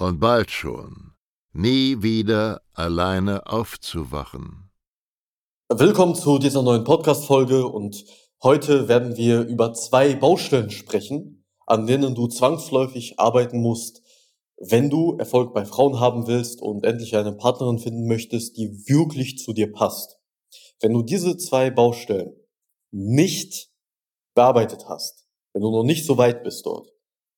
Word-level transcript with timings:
und 0.00 0.18
bald 0.18 0.50
schon 0.50 1.12
nie 1.52 2.02
wieder 2.02 2.62
alleine 2.74 3.46
aufzuwachen. 3.46 4.70
Willkommen 5.68 6.14
zu 6.14 6.38
dieser 6.38 6.62
neuen 6.62 6.84
Podcast-Folge 6.84 7.66
und 7.66 8.04
heute 8.42 8.88
werden 8.88 9.16
wir 9.16 9.42
über 9.42 9.74
zwei 9.74 10.14
Baustellen 10.14 10.70
sprechen, 10.70 11.44
an 11.66 11.86
denen 11.86 12.14
du 12.14 12.28
zwangsläufig 12.28 13.18
arbeiten 13.18 13.60
musst, 13.60 14.02
wenn 14.56 14.90
du 14.90 15.16
Erfolg 15.18 15.54
bei 15.54 15.64
Frauen 15.64 16.00
haben 16.00 16.26
willst 16.26 16.62
und 16.62 16.84
endlich 16.84 17.16
eine 17.16 17.32
Partnerin 17.32 17.78
finden 17.78 18.06
möchtest, 18.06 18.56
die 18.56 18.70
wirklich 18.86 19.38
zu 19.38 19.52
dir 19.52 19.72
passt. 19.72 20.18
Wenn 20.80 20.92
du 20.92 21.02
diese 21.02 21.36
zwei 21.36 21.70
Baustellen 21.70 22.34
nicht 22.90 23.70
bearbeitet 24.34 24.88
hast, 24.88 25.26
wenn 25.52 25.62
du 25.62 25.70
noch 25.70 25.84
nicht 25.84 26.06
so 26.06 26.16
weit 26.16 26.42
bist 26.42 26.64
dort, 26.66 26.90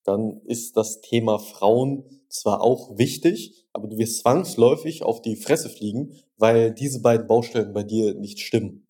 dann 0.05 0.41
ist 0.45 0.77
das 0.77 1.01
Thema 1.01 1.39
Frauen 1.39 2.22
zwar 2.33 2.63
auch 2.63 2.97
wichtig, 2.99 3.67
aber 3.73 3.89
du 3.89 3.99
wirst 3.99 4.21
zwangsläufig 4.21 5.03
auf 5.03 5.23
die 5.23 5.37
Fresse 5.37 5.69
fliegen, 5.69 6.15
weil 6.37 6.73
diese 6.73 7.01
beiden 7.01 7.27
Baustellen 7.27 7.73
bei 7.73 7.83
dir 7.83 8.15
nicht 8.15 8.41
stimmen. 8.41 8.87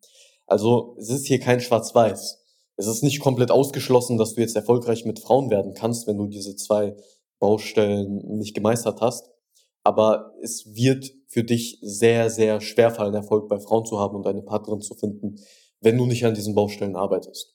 Also 0.46 0.96
es 0.98 1.10
ist 1.10 1.26
hier 1.26 1.40
kein 1.40 1.60
Schwarz-Weiß. 1.60 2.38
Es 2.76 2.86
ist 2.86 3.02
nicht 3.02 3.20
komplett 3.20 3.50
ausgeschlossen, 3.50 4.16
dass 4.16 4.34
du 4.34 4.40
jetzt 4.40 4.56
erfolgreich 4.56 5.04
mit 5.04 5.18
Frauen 5.18 5.50
werden 5.50 5.74
kannst, 5.74 6.06
wenn 6.06 6.18
du 6.18 6.26
diese 6.26 6.56
zwei 6.56 6.96
Baustellen 7.38 8.38
nicht 8.38 8.54
gemeistert 8.54 9.00
hast. 9.00 9.30
Aber 9.84 10.32
es 10.42 10.74
wird 10.74 11.12
für 11.26 11.42
dich 11.42 11.78
sehr, 11.82 12.30
sehr 12.30 12.60
schwer 12.60 12.90
fallen, 12.90 13.14
Erfolg 13.14 13.48
bei 13.48 13.58
Frauen 13.58 13.84
zu 13.84 13.98
haben 13.98 14.16
und 14.16 14.26
eine 14.26 14.42
Partnerin 14.42 14.80
zu 14.80 14.94
finden, 14.94 15.36
wenn 15.80 15.98
du 15.98 16.06
nicht 16.06 16.24
an 16.24 16.34
diesen 16.34 16.54
Baustellen 16.54 16.94
arbeitest. 16.94 17.51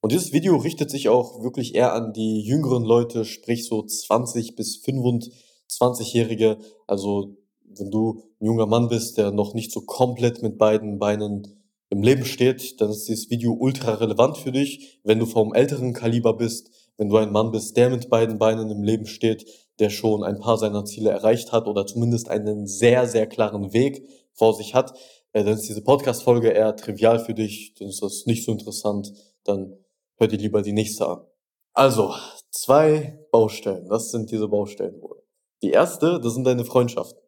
Und 0.00 0.12
dieses 0.12 0.32
Video 0.32 0.56
richtet 0.56 0.90
sich 0.90 1.08
auch 1.08 1.42
wirklich 1.42 1.74
eher 1.74 1.92
an 1.92 2.12
die 2.12 2.40
jüngeren 2.42 2.84
Leute, 2.84 3.24
sprich 3.24 3.66
so 3.66 3.82
20 3.82 4.54
bis 4.54 4.82
25-Jährige. 4.84 6.58
Also 6.86 7.36
wenn 7.64 7.90
du 7.90 8.22
ein 8.40 8.46
junger 8.46 8.66
Mann 8.66 8.88
bist, 8.88 9.18
der 9.18 9.30
noch 9.30 9.54
nicht 9.54 9.72
so 9.72 9.80
komplett 9.80 10.42
mit 10.42 10.58
beiden 10.58 10.98
Beinen 10.98 11.56
im 11.90 12.02
Leben 12.02 12.24
steht, 12.24 12.80
dann 12.80 12.90
ist 12.90 13.08
dieses 13.08 13.30
Video 13.30 13.52
ultra 13.52 13.94
relevant 13.94 14.38
für 14.38 14.52
dich. 14.52 15.00
Wenn 15.04 15.18
du 15.18 15.26
vom 15.26 15.54
älteren 15.54 15.92
Kaliber 15.92 16.34
bist, 16.34 16.70
wenn 16.96 17.08
du 17.08 17.16
ein 17.16 17.32
Mann 17.32 17.50
bist, 17.50 17.76
der 17.76 17.90
mit 17.90 18.08
beiden 18.08 18.38
Beinen 18.38 18.70
im 18.70 18.82
Leben 18.82 19.06
steht, 19.06 19.46
der 19.78 19.90
schon 19.90 20.24
ein 20.24 20.38
paar 20.38 20.58
seiner 20.58 20.84
Ziele 20.84 21.10
erreicht 21.10 21.52
hat 21.52 21.66
oder 21.66 21.86
zumindest 21.86 22.28
einen 22.28 22.66
sehr, 22.66 23.06
sehr 23.06 23.26
klaren 23.26 23.72
Weg 23.72 24.06
vor 24.32 24.54
sich 24.54 24.74
hat, 24.74 24.94
äh, 25.32 25.44
dann 25.44 25.54
ist 25.54 25.68
diese 25.68 25.82
Podcast-Folge 25.82 26.48
eher 26.48 26.76
trivial 26.76 27.18
für 27.18 27.34
dich, 27.34 27.74
dann 27.78 27.88
ist 27.88 28.02
das 28.02 28.24
nicht 28.26 28.44
so 28.44 28.52
interessant, 28.52 29.12
dann 29.44 29.76
hör 30.16 30.28
dir 30.28 30.38
lieber 30.38 30.62
die 30.62 30.72
nächste 30.72 31.08
an. 31.08 31.26
Also, 31.72 32.14
zwei 32.50 33.18
Baustellen, 33.30 33.88
das 33.88 34.10
sind 34.10 34.30
diese 34.30 34.48
Baustellen 34.48 35.00
wohl. 35.00 35.22
Die 35.62 35.70
erste, 35.70 36.20
das 36.20 36.34
sind 36.34 36.44
deine 36.44 36.64
Freundschaften. 36.64 37.20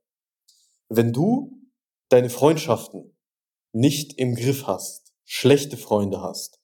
Wenn 0.89 1.13
du 1.13 1.53
deine 2.09 2.31
Freundschaften 2.31 3.17
nicht 3.73 4.19
im 4.19 4.35
Griff 4.35 4.67
hast, 4.67 5.13
schlechte 5.25 5.77
Freunde 5.77 6.23
hast, 6.23 6.59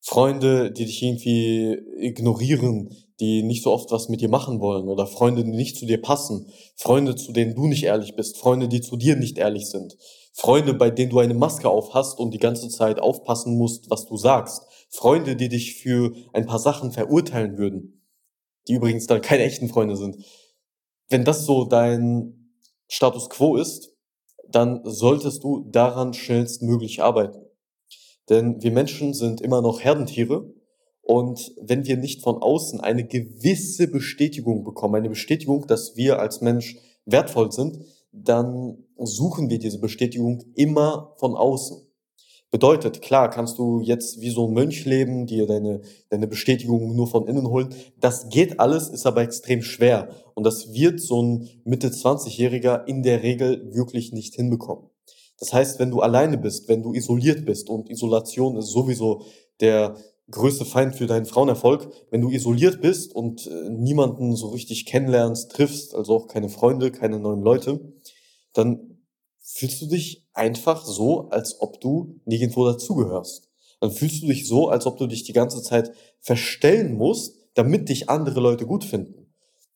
Freunde, 0.00 0.72
die 0.72 0.86
dich 0.86 1.02
irgendwie 1.02 1.78
ignorieren, 1.98 2.90
die 3.20 3.44
nicht 3.44 3.62
so 3.62 3.70
oft 3.70 3.92
was 3.92 4.08
mit 4.08 4.20
dir 4.20 4.28
machen 4.28 4.60
wollen 4.60 4.88
oder 4.88 5.06
Freunde, 5.06 5.44
die 5.44 5.52
nicht 5.52 5.76
zu 5.76 5.86
dir 5.86 6.02
passen, 6.02 6.50
Freunde, 6.76 7.14
zu 7.14 7.32
denen 7.32 7.54
du 7.54 7.68
nicht 7.68 7.84
ehrlich 7.84 8.16
bist, 8.16 8.36
Freunde, 8.38 8.66
die 8.66 8.80
zu 8.80 8.96
dir 8.96 9.14
nicht 9.14 9.38
ehrlich 9.38 9.66
sind, 9.66 9.96
Freunde, 10.32 10.74
bei 10.74 10.90
denen 10.90 11.10
du 11.10 11.20
eine 11.20 11.34
Maske 11.34 11.68
auf 11.68 11.94
hast 11.94 12.18
und 12.18 12.32
die 12.32 12.38
ganze 12.38 12.68
Zeit 12.68 12.98
aufpassen 12.98 13.56
musst, 13.56 13.90
was 13.90 14.06
du 14.06 14.16
sagst, 14.16 14.62
Freunde, 14.92 15.36
die 15.36 15.48
dich 15.48 15.76
für 15.76 16.14
ein 16.32 16.46
paar 16.46 16.58
Sachen 16.58 16.92
verurteilen 16.92 17.56
würden, 17.56 18.06
die 18.68 18.74
übrigens 18.74 19.06
dann 19.06 19.22
keine 19.22 19.44
echten 19.44 19.68
Freunde 19.68 19.96
sind. 19.96 20.24
Wenn 21.08 21.24
das 21.24 21.46
so 21.46 21.64
dein 21.64 22.56
Status 22.88 23.30
quo 23.30 23.56
ist, 23.56 23.96
dann 24.48 24.82
solltest 24.84 25.42
du 25.42 25.66
daran 25.70 26.12
schnellstmöglich 26.12 27.02
arbeiten. 27.02 27.42
Denn 28.28 28.62
wir 28.62 28.70
Menschen 28.70 29.14
sind 29.14 29.40
immer 29.40 29.62
noch 29.62 29.80
Herdentiere 29.80 30.52
und 31.00 31.52
wenn 31.60 31.86
wir 31.86 31.96
nicht 31.96 32.22
von 32.22 32.36
außen 32.36 32.80
eine 32.80 33.04
gewisse 33.04 33.88
Bestätigung 33.88 34.62
bekommen, 34.62 34.96
eine 34.96 35.08
Bestätigung, 35.08 35.66
dass 35.66 35.96
wir 35.96 36.20
als 36.20 36.42
Mensch 36.42 36.76
wertvoll 37.06 37.50
sind, 37.50 37.84
dann 38.12 38.84
suchen 38.98 39.48
wir 39.48 39.58
diese 39.58 39.80
Bestätigung 39.80 40.44
immer 40.54 41.14
von 41.16 41.34
außen. 41.34 41.91
Bedeutet, 42.52 43.00
klar, 43.00 43.30
kannst 43.30 43.58
du 43.58 43.80
jetzt 43.80 44.20
wie 44.20 44.28
so 44.28 44.46
ein 44.46 44.52
Mönch 44.52 44.84
leben, 44.84 45.26
dir 45.26 45.46
deine, 45.46 45.80
deine 46.10 46.26
Bestätigung 46.26 46.94
nur 46.94 47.06
von 47.06 47.26
innen 47.26 47.48
holen. 47.48 47.74
Das 47.98 48.28
geht 48.28 48.60
alles, 48.60 48.90
ist 48.90 49.06
aber 49.06 49.22
extrem 49.22 49.62
schwer. 49.62 50.10
Und 50.34 50.44
das 50.44 50.74
wird 50.74 51.00
so 51.00 51.22
ein 51.22 51.48
Mitte 51.64 51.88
20-Jähriger 51.88 52.84
in 52.86 53.02
der 53.02 53.22
Regel 53.22 53.74
wirklich 53.74 54.12
nicht 54.12 54.34
hinbekommen. 54.34 54.90
Das 55.38 55.54
heißt, 55.54 55.78
wenn 55.78 55.90
du 55.90 56.00
alleine 56.00 56.36
bist, 56.36 56.68
wenn 56.68 56.82
du 56.82 56.92
isoliert 56.92 57.46
bist 57.46 57.70
und 57.70 57.88
Isolation 57.88 58.58
ist 58.58 58.68
sowieso 58.68 59.24
der 59.60 59.96
größte 60.30 60.66
Feind 60.66 60.94
für 60.94 61.06
deinen 61.06 61.24
Frauenerfolg, 61.24 61.88
wenn 62.10 62.20
du 62.20 62.28
isoliert 62.28 62.82
bist 62.82 63.14
und 63.14 63.46
äh, 63.46 63.70
niemanden 63.70 64.36
so 64.36 64.48
richtig 64.48 64.84
kennenlernst, 64.84 65.52
triffst, 65.52 65.94
also 65.94 66.16
auch 66.16 66.26
keine 66.26 66.50
Freunde, 66.50 66.90
keine 66.90 67.18
neuen 67.18 67.40
Leute, 67.40 67.80
dann 68.52 68.91
fühlst 69.54 69.82
du 69.82 69.86
dich 69.86 70.26
einfach 70.32 70.84
so, 70.84 71.28
als 71.28 71.60
ob 71.60 71.80
du 71.80 72.20
nirgendwo 72.24 72.64
dazugehörst. 72.64 73.50
Dann 73.80 73.90
fühlst 73.90 74.22
du 74.22 74.26
dich 74.26 74.46
so, 74.46 74.68
als 74.68 74.86
ob 74.86 74.96
du 74.96 75.06
dich 75.06 75.24
die 75.24 75.32
ganze 75.32 75.62
Zeit 75.62 75.92
verstellen 76.20 76.94
musst, 76.94 77.36
damit 77.54 77.88
dich 77.88 78.08
andere 78.08 78.40
Leute 78.40 78.66
gut 78.66 78.84
finden. 78.84 79.22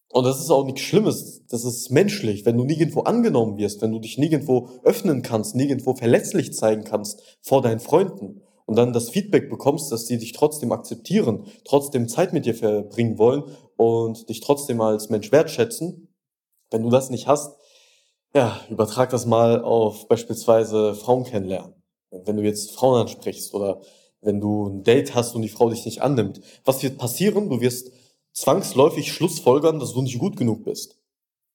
Und 0.09 0.25
das 0.25 0.41
ist 0.41 0.51
auch 0.51 0.65
nichts 0.65 0.81
Schlimmes. 0.81 1.45
Das 1.49 1.65
ist 1.65 1.91
menschlich. 1.91 2.47
Wenn 2.47 2.57
du 2.57 2.65
nirgendwo 2.65 3.01
angenommen 3.01 3.59
wirst, 3.59 3.83
wenn 3.83 3.93
du 3.93 3.99
dich 3.99 4.17
nirgendwo 4.17 4.71
öffnen 4.83 5.23
kannst, 5.23 5.55
nirgendwo 5.55 5.95
verletzlich 5.95 6.55
zeigen 6.55 6.85
kannst 6.85 7.39
vor 7.43 7.61
deinen 7.61 7.81
Freunden 7.81 8.43
und 8.65 8.77
dann 8.77 8.93
das 8.95 9.11
Feedback 9.11 9.51
bekommst, 9.51 9.93
dass 9.93 10.07
die 10.07 10.17
dich 10.17 10.33
trotzdem 10.33 10.73
akzeptieren, 10.73 11.45
trotzdem 11.65 12.09
Zeit 12.09 12.33
mit 12.33 12.47
dir 12.47 12.55
verbringen 12.55 13.19
wollen 13.19 13.43
und 13.77 14.29
dich 14.31 14.41
trotzdem 14.41 14.81
als 14.81 15.11
Mensch 15.11 15.33
wertschätzen. 15.33 16.15
Wenn 16.71 16.83
du 16.83 16.89
das 16.89 17.11
nicht 17.11 17.27
hast, 17.27 17.59
ja, 18.37 18.61
übertrag 18.69 19.09
das 19.09 19.25
mal 19.25 19.63
auf 19.63 20.09
beispielsweise 20.09 20.95
Frauen 20.95 21.25
kennenlernen. 21.25 21.73
Wenn 22.11 22.37
du 22.37 22.43
jetzt 22.43 22.71
Frauen 22.73 23.01
ansprichst 23.01 23.55
oder 23.55 23.81
wenn 24.21 24.41
du 24.41 24.69
ein 24.69 24.83
Date 24.83 25.15
hast 25.15 25.35
und 25.35 25.41
die 25.41 25.49
Frau 25.49 25.71
dich 25.71 25.87
nicht 25.87 26.03
annimmt, 26.03 26.43
was 26.67 26.83
wird 26.83 26.99
passieren? 26.99 27.49
Du 27.49 27.63
wirst 27.63 27.93
zwangsläufig 28.35 29.11
schlussfolgern, 29.11 29.81
dass 29.81 29.95
du 29.95 30.03
nicht 30.03 30.19
gut 30.19 30.37
genug 30.37 30.65
bist. 30.65 30.99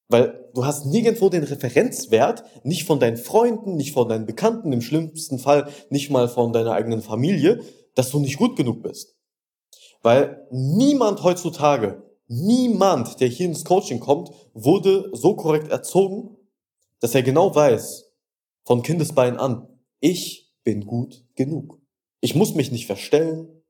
Weil 0.10 0.50
du 0.56 0.66
hast 0.66 0.88
nirgendwo 0.88 1.30
den 1.30 1.44
Referenzwert, 1.44 2.44
nicht 2.64 2.86
von 2.86 3.00
deinen 3.00 3.18
Freunden, 3.18 3.76
nicht 3.76 3.94
von 3.94 4.10
deinen 4.10 4.26
Bekannten, 4.26 4.74
im 4.74 4.82
schlimmsten 4.82 5.38
Fall 5.38 5.70
nicht 5.92 6.10
mal 6.10 6.28
von 6.28 6.52
deiner 6.52 6.72
eigenen 6.72 7.04
Familie, 7.04 7.62
dass 7.94 8.10
du 8.10 8.20
nicht 8.20 8.38
gut 8.38 8.56
genug 8.56 8.82
bist. 8.82 9.16
Weil 10.02 10.48
niemand 10.50 11.24
heutzutage, 11.24 12.02
niemand, 12.28 13.20
der 13.20 13.28
hier 13.28 13.46
ins 13.46 13.66
Coaching 13.66 14.00
kommt, 14.00 14.32
wurde 14.56 15.12
so 15.14 15.36
korrekt 15.36 15.70
erzogen, 15.70 16.38
dass 17.02 17.14
er 17.14 17.24
genau 17.24 17.54
weiß, 17.54 18.10
von 18.64 18.84
Kindesbein 18.84 19.38
an, 19.38 19.68
ich 20.00 20.54
bin 20.64 20.86
gut 20.86 21.26
genug. 21.36 21.80
Ich 22.22 22.36
muss 22.36 22.56
mich 22.56 22.72
nicht 22.72 22.86
verstellen, 22.86 23.62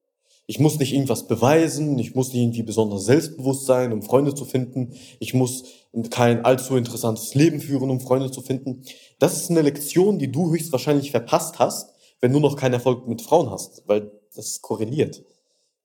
Ich 0.47 0.59
muss 0.59 0.79
nicht 0.79 0.91
irgendwas 0.91 1.27
beweisen, 1.27 1.97
ich 1.97 2.13
muss 2.13 2.33
nicht 2.33 2.41
irgendwie 2.41 2.63
besonders 2.63 3.05
selbstbewusst 3.05 3.65
sein, 3.65 3.93
um 3.93 4.01
Freunde 4.01 4.35
zu 4.35 4.43
finden. 4.43 4.93
Ich 5.19 5.33
muss 5.33 5.63
kein 6.09 6.43
allzu 6.43 6.75
interessantes 6.75 7.35
Leben 7.35 7.61
führen, 7.61 7.89
um 7.89 8.01
Freunde 8.01 8.31
zu 8.31 8.41
finden. 8.41 8.83
Das 9.17 9.37
ist 9.37 9.49
eine 9.49 9.61
Lektion, 9.61 10.19
die 10.19 10.31
du 10.31 10.51
höchstwahrscheinlich 10.51 11.11
verpasst 11.11 11.59
hast, 11.59 11.93
wenn 12.19 12.33
du 12.33 12.39
noch 12.39 12.57
keinen 12.57 12.73
Erfolg 12.73 13.07
mit 13.07 13.21
Frauen 13.21 13.49
hast, 13.49 13.83
weil 13.87 14.11
das 14.35 14.61
korreliert. 14.61 15.23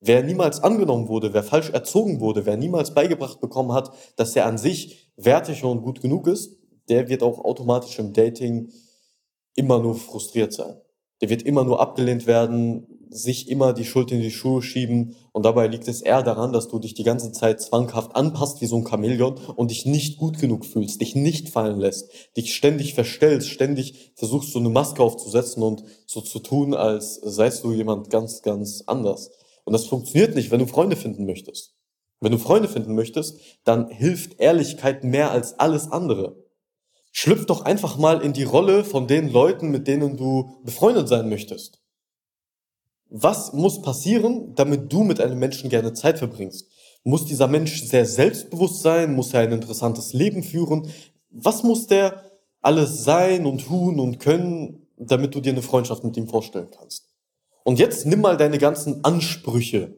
Wer 0.01 0.25
niemals 0.25 0.63
angenommen 0.63 1.07
wurde, 1.07 1.33
wer 1.33 1.45
falsch 1.45 1.71
erzogen 1.71 2.19
wurde, 2.21 2.45
wer 2.45 2.57
niemals 2.57 2.93
beigebracht 2.93 3.41
bekommen 3.41 3.73
hat, 3.73 3.93
dass 4.17 4.35
er 4.35 4.47
an 4.47 4.59
sich 4.59 5.13
wertig 5.17 5.63
und 5.65 5.83
gut 5.83 6.01
genug 6.01 6.27
ist, 6.27 6.57
der 6.89 7.09
wird 7.09 7.23
auch 7.23 7.39
automatisch 7.45 7.99
im 7.99 8.13
Dating 8.13 8.71
immer 9.55 9.81
nur 9.81 9.95
frustriert 9.95 10.53
sein. 10.53 10.77
Der 11.21 11.31
wird 11.31 11.43
immer 11.43 11.65
nur 11.65 11.81
abgelehnt 11.81 12.27
werden, 12.27 12.87
sich 13.09 13.49
immer 13.49 13.73
die 13.73 13.85
Schuld 13.85 14.13
in 14.13 14.21
die 14.21 14.31
Schuhe 14.31 14.61
schieben 14.63 15.17
und 15.33 15.45
dabei 15.45 15.67
liegt 15.67 15.89
es 15.89 16.03
eher 16.03 16.23
daran, 16.23 16.53
dass 16.53 16.69
du 16.69 16.79
dich 16.79 16.93
die 16.95 17.05
ganze 17.05 17.33
Zeit 17.33 17.61
zwanghaft 17.63 18.15
anpasst 18.15 18.61
wie 18.61 18.67
so 18.67 18.77
ein 18.77 18.87
Chamäleon 18.87 19.39
und 19.57 19.71
dich 19.71 19.87
nicht 19.87 20.19
gut 20.19 20.39
genug 20.39 20.67
fühlst, 20.67 21.01
dich 21.01 21.15
nicht 21.15 21.49
fallen 21.49 21.79
lässt, 21.79 22.11
dich 22.37 22.55
ständig 22.55 22.95
verstellst, 22.95 23.49
ständig 23.49 24.13
versuchst 24.17 24.53
so 24.53 24.59
eine 24.59 24.69
Maske 24.69 25.03
aufzusetzen 25.03 25.63
und 25.63 25.85
so 26.07 26.21
zu 26.21 26.41
tun, 26.41 26.75
als 26.75 27.15
seist 27.23 27.65
du 27.65 27.73
jemand 27.73 28.11
ganz, 28.11 28.43
ganz 28.43 28.83
anders. 28.87 29.31
Und 29.65 29.73
das 29.73 29.87
funktioniert 29.87 30.35
nicht, 30.35 30.51
wenn 30.51 30.61
du 30.61 30.67
Freunde 30.67 30.97
finden 30.97 31.25
möchtest. 31.25 31.75
Wenn 32.21 32.33
du 32.33 32.39
Freunde 32.39 32.69
finden 32.69 32.95
möchtest, 32.95 33.39
dann 33.65 33.89
hilft 33.89 34.41
Ehrlichkeit 34.41 35.05
mehr 35.05 35.31
als 35.31 35.59
alles 35.59 35.91
andere. 35.91 36.46
Schlüpf 37.19 37.47
doch 37.47 37.63
einfach 37.63 37.97
mal 37.97 38.21
in 38.21 38.35
die 38.35 38.43
Rolle 38.43 38.85
von 38.85 39.07
den 39.07 39.33
Leuten, 39.33 39.71
mit 39.71 39.89
denen 39.89 40.19
du 40.19 40.51
befreundet 40.65 41.09
sein 41.09 41.31
möchtest. 41.31 41.81
Was 43.09 43.55
muss 43.55 43.81
passieren, 43.81 44.55
damit 44.55 44.93
du 44.93 45.03
mit 45.03 45.19
einem 45.19 45.39
Menschen 45.39 45.71
gerne 45.71 45.95
Zeit 45.95 46.19
verbringst? 46.19 46.69
Muss 47.05 47.25
dieser 47.25 47.49
Mensch 47.49 47.85
sehr 47.85 48.05
selbstbewusst 48.05 48.83
sein? 48.83 49.15
Muss 49.15 49.33
er 49.33 49.41
ein 49.41 49.53
interessantes 49.53 50.13
Leben 50.13 50.43
führen? 50.43 50.91
Was 51.31 51.63
muss 51.63 51.87
der 51.87 52.23
alles 52.61 53.05
sein 53.05 53.47
und 53.47 53.65
tun 53.65 53.99
und 53.99 54.21
können, 54.21 54.87
damit 54.99 55.35
du 55.35 55.41
dir 55.41 55.53
eine 55.53 55.63
Freundschaft 55.63 56.05
mit 56.05 56.19
ihm 56.19 56.29
vorstellen 56.29 56.69
kannst? 56.71 57.09
Und 57.65 57.79
jetzt 57.79 58.05
nimm 58.05 58.21
mal 58.21 58.37
deine 58.37 58.59
ganzen 58.59 59.03
Ansprüche, 59.05 59.95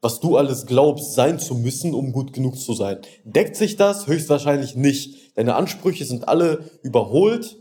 was 0.00 0.20
du 0.20 0.38
alles 0.38 0.64
glaubst 0.64 1.12
sein 1.12 1.38
zu 1.38 1.54
müssen, 1.54 1.92
um 1.92 2.12
gut 2.12 2.32
genug 2.32 2.58
zu 2.58 2.72
sein. 2.72 3.02
Deckt 3.24 3.56
sich 3.56 3.76
das? 3.76 4.06
Höchstwahrscheinlich 4.06 4.74
nicht. 4.74 5.21
Deine 5.34 5.54
Ansprüche 5.54 6.04
sind 6.04 6.28
alle 6.28 6.70
überholt 6.82 7.58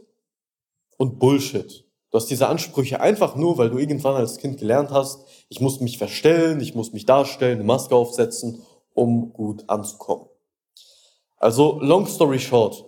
und 0.97 1.19
Bullshit. 1.19 1.85
Du 2.11 2.17
hast 2.17 2.27
diese 2.27 2.47
Ansprüche 2.47 2.99
einfach 2.99 3.35
nur, 3.35 3.57
weil 3.57 3.69
du 3.69 3.77
irgendwann 3.77 4.15
als 4.15 4.37
Kind 4.37 4.57
gelernt 4.59 4.91
hast, 4.91 5.25
ich 5.47 5.61
muss 5.61 5.79
mich 5.79 5.97
verstellen, 5.97 6.59
ich 6.59 6.75
muss 6.75 6.91
mich 6.91 7.05
darstellen, 7.05 7.59
eine 7.59 7.63
Maske 7.63 7.95
aufsetzen, 7.95 8.61
um 8.93 9.31
gut 9.31 9.63
anzukommen. 9.67 10.25
Also, 11.37 11.79
long 11.79 12.05
story 12.07 12.39
short, 12.39 12.85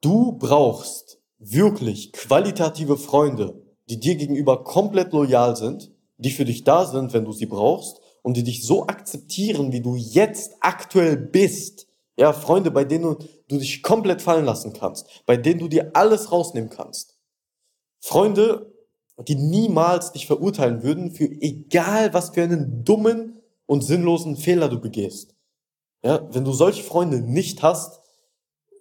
du 0.00 0.32
brauchst 0.32 1.20
wirklich 1.38 2.12
qualitative 2.12 2.96
Freunde, 2.96 3.62
die 3.88 4.00
dir 4.00 4.16
gegenüber 4.16 4.64
komplett 4.64 5.12
loyal 5.12 5.56
sind, 5.56 5.92
die 6.16 6.30
für 6.30 6.44
dich 6.44 6.64
da 6.64 6.86
sind, 6.86 7.12
wenn 7.12 7.24
du 7.24 7.32
sie 7.32 7.46
brauchst 7.46 8.00
und 8.22 8.36
die 8.36 8.42
dich 8.42 8.66
so 8.66 8.86
akzeptieren, 8.86 9.72
wie 9.72 9.80
du 9.80 9.94
jetzt 9.94 10.56
aktuell 10.60 11.16
bist. 11.16 11.86
Ja, 12.16 12.32
Freunde, 12.32 12.70
bei 12.70 12.84
denen 12.84 13.16
du 13.48 13.58
dich 13.58 13.82
komplett 13.82 14.22
fallen 14.22 14.44
lassen 14.44 14.72
kannst, 14.72 15.22
bei 15.26 15.36
denen 15.36 15.60
du 15.60 15.68
dir 15.68 15.90
alles 15.94 16.30
rausnehmen 16.30 16.70
kannst. 16.70 17.18
Freunde, 18.00 18.72
die 19.18 19.34
niemals 19.34 20.12
dich 20.12 20.26
verurteilen 20.26 20.82
würden 20.82 21.10
für 21.10 21.24
egal 21.24 22.14
was 22.14 22.30
für 22.30 22.42
einen 22.42 22.84
dummen 22.84 23.40
und 23.66 23.82
sinnlosen 23.82 24.36
Fehler 24.36 24.68
du 24.68 24.80
begehst. 24.80 25.34
Ja, 26.02 26.28
wenn 26.32 26.44
du 26.44 26.52
solche 26.52 26.82
Freunde 26.82 27.20
nicht 27.20 27.62
hast, 27.62 28.00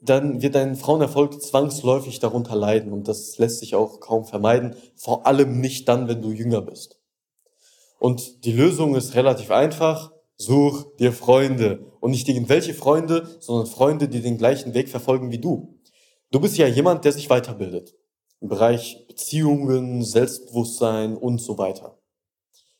dann 0.01 0.41
wird 0.41 0.55
dein 0.55 0.75
Frauenerfolg 0.75 1.41
zwangsläufig 1.41 2.19
darunter 2.19 2.55
leiden 2.55 2.91
und 2.91 3.07
das 3.07 3.37
lässt 3.37 3.59
sich 3.59 3.75
auch 3.75 4.01
kaum 4.01 4.25
vermeiden, 4.25 4.75
vor 4.95 5.25
allem 5.25 5.61
nicht 5.61 5.87
dann, 5.87 6.09
wenn 6.09 6.21
du 6.21 6.31
jünger 6.31 6.61
bist. 6.61 6.99
Und 7.99 8.43
die 8.43 8.51
Lösung 8.51 8.95
ist 8.95 9.15
relativ 9.15 9.49
einfach, 9.49 10.12
such 10.45 10.95
dir 10.97 11.11
Freunde 11.11 11.85
und 11.99 12.11
nicht 12.11 12.27
irgendwelche 12.27 12.73
Freunde, 12.73 13.27
sondern 13.39 13.67
Freunde, 13.67 14.07
die 14.07 14.21
den 14.21 14.37
gleichen 14.37 14.73
Weg 14.73 14.89
verfolgen 14.89 15.31
wie 15.31 15.39
du. 15.39 15.79
Du 16.31 16.39
bist 16.39 16.57
ja 16.57 16.67
jemand, 16.67 17.05
der 17.05 17.11
sich 17.11 17.29
weiterbildet 17.29 17.95
im 18.41 18.49
Bereich 18.49 19.05
Beziehungen, 19.07 20.03
Selbstbewusstsein 20.03 21.15
und 21.15 21.39
so 21.39 21.57
weiter. 21.57 21.97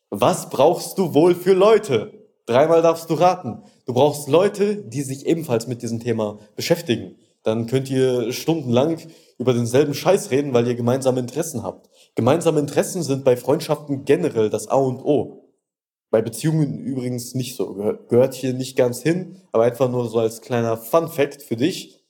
Was 0.09 0.49
brauchst 0.49 0.97
du 0.97 1.13
wohl 1.13 1.33
für 1.33 1.53
Leute? 1.53 2.27
Dreimal 2.45 2.81
darfst 2.81 3.09
du 3.09 3.13
raten. 3.13 3.63
Du 3.85 3.93
brauchst 3.93 4.27
Leute, 4.27 4.75
die 4.75 5.01
sich 5.01 5.25
ebenfalls 5.25 5.67
mit 5.67 5.81
diesem 5.81 6.01
Thema 6.01 6.39
beschäftigen. 6.55 7.15
Dann 7.43 7.67
könnt 7.67 7.89
ihr 7.89 8.33
stundenlang 8.33 8.97
über 9.37 9.53
denselben 9.53 9.93
Scheiß 9.93 10.31
reden, 10.31 10.53
weil 10.53 10.67
ihr 10.67 10.75
gemeinsame 10.75 11.19
Interessen 11.19 11.63
habt. 11.63 11.89
Gemeinsame 12.15 12.59
Interessen 12.59 13.01
sind 13.01 13.23
bei 13.23 13.37
Freundschaften 13.37 14.05
generell 14.05 14.49
das 14.49 14.67
A 14.67 14.75
und 14.75 15.01
O. 15.03 15.42
Bei 16.13 16.21
Beziehungen 16.21 16.77
übrigens 16.77 17.33
nicht 17.33 17.55
so. 17.55 17.73
Gehört 17.73 18.35
hier 18.35 18.53
nicht 18.53 18.77
ganz 18.77 19.01
hin, 19.01 19.41
aber 19.51 19.63
einfach 19.63 19.89
nur 19.89 20.07
so 20.07 20.19
als 20.19 20.41
kleiner 20.41 20.77
Fun 20.77 21.07
Fact 21.07 21.41
für 21.41 21.55
dich. 21.55 22.05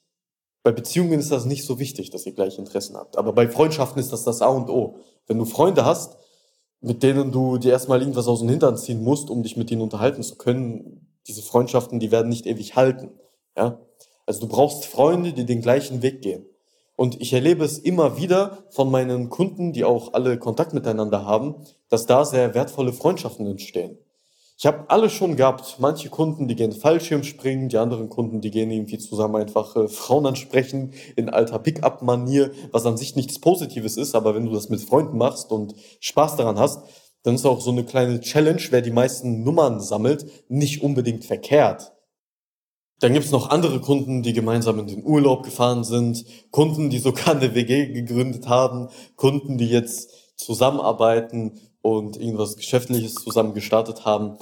Bei 0.61 0.73
Beziehungen 0.73 1.21
ist 1.21 1.31
das 1.31 1.45
nicht 1.45 1.63
so 1.63 1.79
wichtig, 1.79 2.09
dass 2.09 2.25
ihr 2.25 2.33
gleiche 2.33 2.59
Interessen 2.59 2.97
habt. 2.97 3.17
Aber 3.17 3.31
bei 3.31 3.47
Freundschaften 3.47 4.01
ist 4.01 4.11
das 4.11 4.25
das 4.25 4.41
A 4.41 4.47
und 4.47 4.69
O. 4.69 4.97
Wenn 5.25 5.37
du 5.37 5.45
Freunde 5.45 5.85
hast, 5.85 6.17
mit 6.81 7.01
denen 7.01 7.31
du 7.31 7.57
dir 7.57 7.71
erstmal 7.71 8.01
irgendwas 8.01 8.27
aus 8.27 8.41
dem 8.41 8.49
Hintern 8.49 8.75
ziehen 8.75 9.01
musst, 9.01 9.29
um 9.29 9.41
dich 9.41 9.55
mit 9.55 9.69
denen 9.69 9.81
unterhalten 9.81 10.21
zu 10.21 10.35
können. 10.35 11.15
Diese 11.27 11.41
Freundschaften, 11.41 12.01
die 12.01 12.11
werden 12.11 12.27
nicht 12.27 12.45
ewig 12.45 12.75
halten. 12.75 13.11
Ja? 13.55 13.79
Also 14.25 14.41
du 14.41 14.47
brauchst 14.49 14.85
Freunde, 14.85 15.31
die 15.31 15.45
den 15.45 15.61
gleichen 15.61 16.01
Weg 16.01 16.21
gehen. 16.21 16.45
Und 16.95 17.19
ich 17.21 17.33
erlebe 17.33 17.65
es 17.65 17.79
immer 17.79 18.17
wieder 18.17 18.65
von 18.69 18.91
meinen 18.91 19.29
Kunden, 19.29 19.73
die 19.73 19.83
auch 19.83 20.13
alle 20.13 20.37
Kontakt 20.37 20.73
miteinander 20.73 21.25
haben, 21.25 21.55
dass 21.89 22.05
da 22.05 22.23
sehr 22.23 22.53
wertvolle 22.53 22.93
Freundschaften 22.93 23.47
entstehen. 23.47 23.97
Ich 24.57 24.67
habe 24.67 24.85
alle 24.87 25.09
schon 25.09 25.35
gehabt. 25.35 25.77
Manche 25.79 26.09
Kunden, 26.09 26.47
die 26.47 26.55
gehen 26.55 26.71
Fallschirm 26.71 27.23
springen, 27.23 27.69
die 27.69 27.77
anderen 27.77 28.09
Kunden, 28.09 28.39
die 28.39 28.51
gehen 28.51 28.69
irgendwie 28.69 28.99
zusammen 28.99 29.35
einfach 29.35 29.75
äh, 29.75 29.87
Frauen 29.87 30.25
ansprechen 30.25 30.93
in 31.15 31.29
alter 31.29 31.59
Pickup-Manier, 31.59 32.51
was 32.71 32.85
an 32.85 32.95
sich 32.95 33.15
nichts 33.15 33.39
Positives 33.39 33.97
ist, 33.97 34.15
aber 34.15 34.35
wenn 34.35 34.45
du 34.45 34.53
das 34.53 34.69
mit 34.69 34.81
Freunden 34.81 35.17
machst 35.17 35.51
und 35.51 35.73
Spaß 35.99 36.35
daran 36.35 36.59
hast, 36.59 36.83
dann 37.23 37.35
ist 37.35 37.45
auch 37.45 37.61
so 37.61 37.71
eine 37.71 37.83
kleine 37.83 38.19
Challenge, 38.21 38.61
wer 38.69 38.81
die 38.81 38.91
meisten 38.91 39.43
Nummern 39.43 39.79
sammelt, 39.79 40.25
nicht 40.49 40.83
unbedingt 40.83 41.25
verkehrt. 41.25 41.93
Dann 43.03 43.11
gibt's 43.11 43.31
noch 43.31 43.49
andere 43.49 43.81
Kunden, 43.81 44.23
die 44.23 44.31
gemeinsam 44.31 44.79
in 44.79 44.87
den 44.87 45.03
Urlaub 45.03 45.43
gefahren 45.43 45.83
sind, 45.83 46.23
Kunden, 46.51 46.89
die 46.89 46.99
sogar 46.99 47.35
eine 47.35 47.53
WG 47.53 47.87
gegründet 47.87 48.47
haben, 48.47 48.87
Kunden, 49.17 49.57
die 49.57 49.67
jetzt 49.67 50.37
zusammenarbeiten 50.37 51.59
und 51.81 52.15
irgendwas 52.15 52.55
Geschäftliches 52.55 53.15
zusammen 53.15 53.53
gestartet 53.53 54.05
haben. 54.05 54.37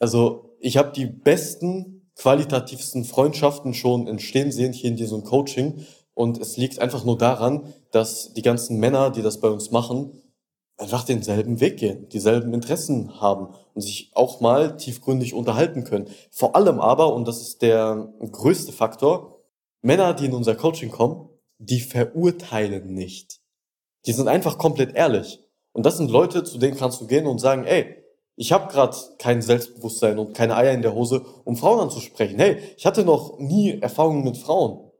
Also 0.00 0.56
ich 0.58 0.76
habe 0.76 0.90
die 0.90 1.06
besten, 1.06 2.10
qualitativsten 2.16 3.04
Freundschaften 3.04 3.74
schon 3.74 4.08
entstehen 4.08 4.50
sehen 4.50 4.72
hier 4.72 4.90
in 4.90 4.96
diesem 4.96 5.22
Coaching. 5.22 5.86
Und 6.12 6.40
es 6.40 6.56
liegt 6.56 6.80
einfach 6.80 7.04
nur 7.04 7.16
daran, 7.16 7.72
dass 7.92 8.32
die 8.32 8.42
ganzen 8.42 8.80
Männer, 8.80 9.10
die 9.10 9.22
das 9.22 9.38
bei 9.38 9.48
uns 9.48 9.70
machen, 9.70 10.20
einfach 10.80 11.04
denselben 11.04 11.60
Weg 11.60 11.76
gehen, 11.76 12.08
dieselben 12.08 12.54
Interessen 12.54 13.20
haben 13.20 13.48
und 13.74 13.82
sich 13.82 14.10
auch 14.14 14.40
mal 14.40 14.76
tiefgründig 14.76 15.34
unterhalten 15.34 15.84
können. 15.84 16.08
Vor 16.30 16.56
allem 16.56 16.80
aber, 16.80 17.14
und 17.14 17.28
das 17.28 17.42
ist 17.42 17.62
der 17.62 18.12
größte 18.32 18.72
Faktor, 18.72 19.36
Männer, 19.82 20.14
die 20.14 20.26
in 20.26 20.34
unser 20.34 20.54
Coaching 20.54 20.90
kommen, 20.90 21.28
die 21.58 21.80
verurteilen 21.80 22.94
nicht. 22.94 23.40
Die 24.06 24.12
sind 24.12 24.28
einfach 24.28 24.56
komplett 24.56 24.94
ehrlich. 24.94 25.40
Und 25.72 25.84
das 25.84 25.98
sind 25.98 26.10
Leute, 26.10 26.42
zu 26.44 26.58
denen 26.58 26.76
kannst 26.76 27.00
du 27.00 27.06
gehen 27.06 27.26
und 27.26 27.38
sagen, 27.38 27.64
ey, 27.64 27.96
ich 28.36 28.52
habe 28.52 28.72
gerade 28.72 28.96
kein 29.18 29.42
Selbstbewusstsein 29.42 30.18
und 30.18 30.34
keine 30.34 30.56
Eier 30.56 30.72
in 30.72 30.82
der 30.82 30.94
Hose, 30.94 31.24
um 31.44 31.56
Frauen 31.56 31.80
anzusprechen. 31.80 32.38
Hey, 32.38 32.58
ich 32.78 32.86
hatte 32.86 33.04
noch 33.04 33.38
nie 33.38 33.78
Erfahrungen 33.80 34.24
mit 34.24 34.38
Frauen. 34.38 34.90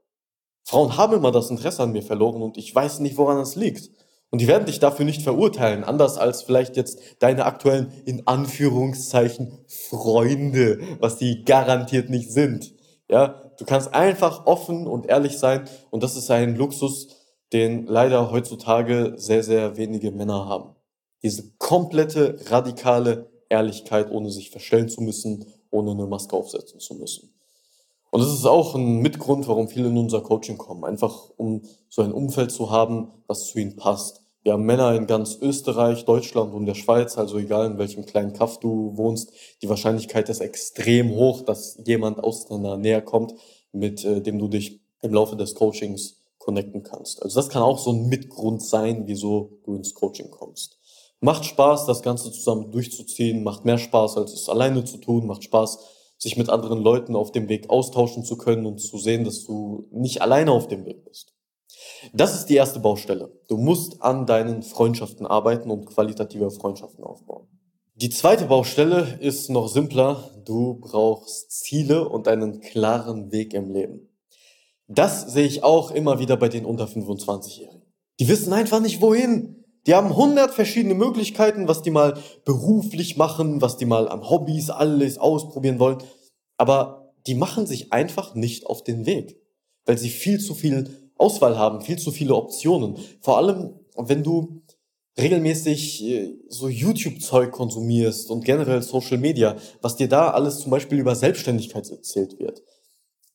Frauen 0.63 0.95
haben 0.95 1.13
immer 1.13 1.31
das 1.31 1.49
Interesse 1.49 1.81
an 1.81 1.91
mir 1.91 2.03
verloren 2.03 2.43
und 2.43 2.57
ich 2.57 2.73
weiß 2.73 2.99
nicht, 2.99 3.17
woran 3.17 3.39
es 3.39 3.55
liegt. 3.55 3.89
Und 4.31 4.39
die 4.39 4.47
werden 4.47 4.65
dich 4.65 4.79
dafür 4.79 5.05
nicht 5.05 5.21
verurteilen, 5.21 5.83
anders 5.83 6.17
als 6.17 6.41
vielleicht 6.41 6.77
jetzt 6.77 6.99
deine 7.19 7.45
aktuellen, 7.45 7.91
in 8.05 8.25
Anführungszeichen, 8.27 9.59
Freunde, 9.67 10.79
was 10.99 11.17
die 11.17 11.43
garantiert 11.43 12.09
nicht 12.09 12.31
sind. 12.31 12.73
Ja, 13.09 13.51
du 13.57 13.65
kannst 13.65 13.93
einfach 13.93 14.45
offen 14.45 14.87
und 14.87 15.07
ehrlich 15.07 15.37
sein 15.37 15.67
und 15.89 16.01
das 16.01 16.15
ist 16.15 16.31
ein 16.31 16.55
Luxus, 16.55 17.09
den 17.51 17.85
leider 17.87 18.31
heutzutage 18.31 19.13
sehr, 19.17 19.43
sehr 19.43 19.75
wenige 19.75 20.11
Männer 20.11 20.47
haben. 20.47 20.75
Diese 21.21 21.51
komplette, 21.57 22.39
radikale 22.49 23.29
Ehrlichkeit, 23.49 24.09
ohne 24.09 24.31
sich 24.31 24.49
verstellen 24.49 24.87
zu 24.87 25.01
müssen, 25.01 25.45
ohne 25.71 25.91
eine 25.91 26.07
Maske 26.07 26.37
aufsetzen 26.37 26.79
zu 26.79 26.95
müssen. 26.95 27.33
Und 28.11 28.21
das 28.21 28.31
ist 28.31 28.45
auch 28.45 28.75
ein 28.75 28.99
Mitgrund, 28.99 29.47
warum 29.47 29.67
viele 29.67 29.87
in 29.87 29.97
unser 29.97 30.21
Coaching 30.21 30.57
kommen. 30.57 30.83
Einfach 30.83 31.29
um 31.37 31.63
so 31.89 32.01
ein 32.01 32.11
Umfeld 32.11 32.51
zu 32.51 32.69
haben, 32.69 33.09
was 33.27 33.47
zu 33.47 33.59
ihnen 33.59 33.75
passt. 33.77 34.20
Wir 34.43 34.53
haben 34.53 34.65
Männer 34.65 34.95
in 34.95 35.05
ganz 35.05 35.37
Österreich, 35.39 36.03
Deutschland 36.05 36.55
und 36.55 36.65
der 36.65 36.73
Schweiz, 36.73 37.15
also 37.15 37.37
egal 37.37 37.67
in 37.67 37.77
welchem 37.77 38.07
kleinen 38.07 38.33
Kaff 38.33 38.59
du 38.59 38.97
wohnst, 38.97 39.31
die 39.61 39.69
Wahrscheinlichkeit 39.69 40.29
ist 40.29 40.39
extrem 40.39 41.11
hoch, 41.11 41.43
dass 41.43 41.79
jemand 41.85 42.23
aus 42.23 42.47
deiner 42.47 42.75
Nähe 42.75 43.03
kommt, 43.03 43.35
mit 43.71 44.03
äh, 44.03 44.19
dem 44.19 44.39
du 44.39 44.47
dich 44.47 44.81
im 45.03 45.13
Laufe 45.13 45.35
des 45.35 45.53
Coachings 45.53 46.17
connecten 46.39 46.81
kannst. 46.81 47.21
Also 47.21 47.39
das 47.39 47.49
kann 47.49 47.61
auch 47.61 47.77
so 47.77 47.91
ein 47.91 48.07
Mitgrund 48.07 48.63
sein, 48.63 49.03
wieso 49.05 49.59
du 49.63 49.75
ins 49.75 49.93
Coaching 49.93 50.31
kommst. 50.31 50.79
Macht 51.19 51.45
Spaß, 51.45 51.85
das 51.85 52.01
Ganze 52.01 52.31
zusammen 52.31 52.71
durchzuziehen, 52.71 53.43
macht 53.43 53.63
mehr 53.63 53.77
Spaß, 53.77 54.17
als 54.17 54.33
es 54.33 54.49
alleine 54.49 54.83
zu 54.85 54.97
tun, 54.97 55.27
macht 55.27 55.43
Spaß, 55.43 55.77
sich 56.17 56.35
mit 56.35 56.49
anderen 56.49 56.79
Leuten 56.81 57.15
auf 57.15 57.31
dem 57.31 57.47
Weg 57.47 57.69
austauschen 57.69 58.23
zu 58.23 58.37
können 58.37 58.65
und 58.65 58.79
zu 58.79 58.97
sehen, 58.97 59.23
dass 59.23 59.43
du 59.43 59.87
nicht 59.91 60.23
alleine 60.23 60.51
auf 60.51 60.67
dem 60.67 60.85
Weg 60.85 61.03
bist. 61.03 61.30
Das 62.13 62.35
ist 62.35 62.47
die 62.47 62.55
erste 62.55 62.79
Baustelle. 62.79 63.31
Du 63.47 63.57
musst 63.57 64.01
an 64.01 64.25
deinen 64.25 64.63
Freundschaften 64.63 65.25
arbeiten 65.25 65.69
und 65.69 65.85
qualitative 65.85 66.51
Freundschaften 66.51 67.03
aufbauen. 67.03 67.47
Die 67.95 68.09
zweite 68.09 68.45
Baustelle 68.45 69.19
ist 69.19 69.49
noch 69.49 69.67
simpler. 69.67 70.31
Du 70.45 70.79
brauchst 70.79 71.51
Ziele 71.51 72.07
und 72.07 72.27
einen 72.27 72.59
klaren 72.61 73.31
Weg 73.31 73.53
im 73.53 73.71
Leben. 73.71 74.09
Das 74.87 75.31
sehe 75.31 75.45
ich 75.45 75.63
auch 75.63 75.91
immer 75.91 76.19
wieder 76.19 76.35
bei 76.35 76.49
den 76.49 76.65
unter 76.65 76.85
25-Jährigen. 76.85 77.83
Die 78.19 78.27
wissen 78.27 78.53
einfach 78.53 78.81
nicht 78.81 79.01
wohin. 79.01 79.63
Die 79.87 79.95
haben 79.95 80.15
hundert 80.15 80.51
verschiedene 80.51 80.93
Möglichkeiten, 80.93 81.67
was 81.67 81.81
die 81.81 81.91
mal 81.91 82.17
beruflich 82.45 83.17
machen, 83.17 83.61
was 83.61 83.77
die 83.77 83.85
mal 83.85 84.07
an 84.07 84.29
Hobbys 84.29 84.69
alles 84.69 85.17
ausprobieren 85.17 85.79
wollen. 85.79 85.99
Aber 86.57 87.13
die 87.27 87.35
machen 87.35 87.65
sich 87.65 87.93
einfach 87.93 88.35
nicht 88.35 88.65
auf 88.65 88.83
den 88.83 89.05
Weg, 89.05 89.39
weil 89.85 89.97
sie 89.97 90.09
viel 90.09 90.39
zu 90.39 90.53
viel 90.53 91.10
Auswahl 91.21 91.57
haben, 91.57 91.81
viel 91.81 91.97
zu 91.97 92.11
viele 92.11 92.35
Optionen. 92.35 92.97
Vor 93.21 93.37
allem, 93.37 93.75
wenn 93.95 94.23
du 94.23 94.61
regelmäßig 95.17 96.03
äh, 96.03 96.35
so 96.47 96.67
YouTube-Zeug 96.67 97.51
konsumierst 97.51 98.29
und 98.31 98.45
generell 98.45 98.81
Social 98.81 99.17
Media, 99.17 99.55
was 99.81 99.95
dir 99.95 100.07
da 100.07 100.31
alles 100.31 100.59
zum 100.59 100.71
Beispiel 100.71 100.99
über 100.99 101.15
Selbstständigkeit 101.15 101.89
erzählt 101.89 102.39
wird. 102.39 102.63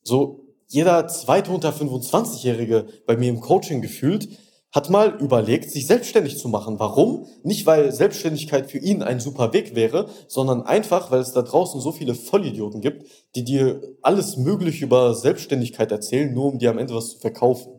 So 0.02 0.46
jeder 0.68 1.06
zweite 1.08 1.52
unter 1.52 1.70
25-Jährige 1.70 2.86
bei 3.06 3.16
mir 3.16 3.28
im 3.28 3.40
Coaching 3.40 3.82
gefühlt 3.82 4.28
hat 4.72 4.90
mal 4.90 5.16
überlegt, 5.20 5.70
sich 5.70 5.86
selbstständig 5.86 6.38
zu 6.38 6.48
machen. 6.48 6.78
Warum? 6.78 7.26
Nicht, 7.42 7.64
weil 7.64 7.92
Selbstständigkeit 7.92 8.70
für 8.70 8.78
ihn 8.78 9.02
ein 9.02 9.20
super 9.20 9.52
Weg 9.54 9.74
wäre, 9.74 10.10
sondern 10.28 10.62
einfach, 10.62 11.10
weil 11.10 11.20
es 11.20 11.32
da 11.32 11.40
draußen 11.42 11.80
so 11.80 11.92
viele 11.92 12.14
Vollidioten 12.14 12.82
gibt, 12.82 13.06
die 13.36 13.44
dir 13.44 13.80
alles 14.02 14.36
Mögliche 14.36 14.84
über 14.84 15.14
Selbstständigkeit 15.14 15.90
erzählen, 15.92 16.32
nur 16.34 16.46
um 16.52 16.58
dir 16.58 16.70
am 16.70 16.78
Ende 16.78 16.94
was 16.94 17.10
zu 17.10 17.18
verkaufen. 17.18 17.75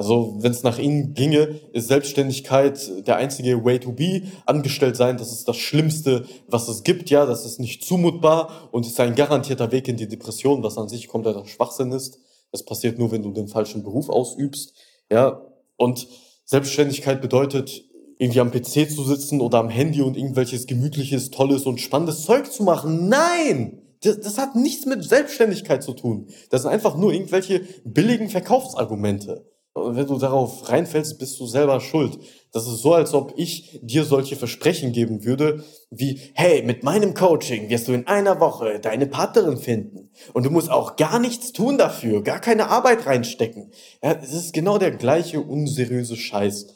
Also 0.00 0.34
wenn 0.38 0.50
es 0.50 0.62
nach 0.62 0.78
ihnen 0.78 1.12
ginge, 1.12 1.60
ist 1.74 1.88
Selbstständigkeit 1.88 3.06
der 3.06 3.16
einzige 3.16 3.62
Way 3.66 3.80
to 3.80 3.92
be. 3.92 4.22
Angestellt 4.46 4.96
sein, 4.96 5.18
das 5.18 5.30
ist 5.30 5.46
das 5.46 5.58
Schlimmste, 5.58 6.24
was 6.48 6.68
es 6.68 6.84
gibt. 6.84 7.10
Ja, 7.10 7.26
das 7.26 7.44
ist 7.44 7.60
nicht 7.60 7.84
zumutbar 7.84 8.70
und 8.72 8.86
ist 8.86 8.98
ein 8.98 9.14
garantierter 9.14 9.72
Weg 9.72 9.88
in 9.88 9.98
die 9.98 10.08
Depression, 10.08 10.62
was 10.62 10.78
an 10.78 10.88
sich 10.88 11.06
kompletter 11.06 11.44
Schwachsinn 11.44 11.92
ist. 11.92 12.18
Das 12.50 12.64
passiert 12.64 12.98
nur, 12.98 13.12
wenn 13.12 13.22
du 13.22 13.30
den 13.30 13.46
falschen 13.46 13.82
Beruf 13.82 14.08
ausübst. 14.08 14.72
Ja, 15.12 15.42
und 15.76 16.08
Selbstständigkeit 16.46 17.20
bedeutet, 17.20 17.84
irgendwie 18.16 18.40
am 18.40 18.52
PC 18.52 18.90
zu 18.90 19.04
sitzen 19.04 19.42
oder 19.42 19.58
am 19.58 19.68
Handy 19.68 20.00
und 20.00 20.16
irgendwelches 20.16 20.66
gemütliches, 20.66 21.30
tolles 21.30 21.66
und 21.66 21.78
spannendes 21.78 22.24
Zeug 22.24 22.50
zu 22.50 22.62
machen. 22.62 23.10
Nein! 23.10 23.82
Das, 24.02 24.18
das 24.18 24.38
hat 24.38 24.56
nichts 24.56 24.86
mit 24.86 25.04
Selbstständigkeit 25.04 25.82
zu 25.82 25.92
tun. 25.92 26.28
Das 26.48 26.62
sind 26.62 26.70
einfach 26.70 26.96
nur 26.96 27.12
irgendwelche 27.12 27.60
billigen 27.84 28.30
Verkaufsargumente. 28.30 29.44
Und 29.72 29.96
wenn 29.96 30.06
du 30.06 30.18
darauf 30.18 30.68
reinfällst, 30.68 31.18
bist 31.18 31.38
du 31.38 31.46
selber 31.46 31.80
schuld. 31.80 32.18
Das 32.52 32.66
ist 32.66 32.82
so, 32.82 32.94
als 32.94 33.14
ob 33.14 33.34
ich 33.36 33.78
dir 33.82 34.04
solche 34.04 34.34
Versprechen 34.34 34.92
geben 34.92 35.24
würde, 35.24 35.62
wie, 35.90 36.20
hey, 36.34 36.62
mit 36.64 36.82
meinem 36.82 37.14
Coaching 37.14 37.68
wirst 37.70 37.86
du 37.86 37.92
in 37.92 38.08
einer 38.08 38.40
Woche 38.40 38.80
deine 38.80 39.06
Partnerin 39.06 39.58
finden. 39.58 40.10
Und 40.32 40.44
du 40.44 40.50
musst 40.50 40.70
auch 40.70 40.96
gar 40.96 41.20
nichts 41.20 41.52
tun 41.52 41.78
dafür, 41.78 42.22
gar 42.22 42.40
keine 42.40 42.68
Arbeit 42.68 43.06
reinstecken. 43.06 43.70
Ja, 44.02 44.12
es 44.20 44.32
ist 44.32 44.52
genau 44.52 44.78
der 44.78 44.90
gleiche 44.90 45.40
unseriöse 45.40 46.16
Scheiß. 46.16 46.66